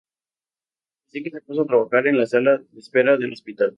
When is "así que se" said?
1.05-1.41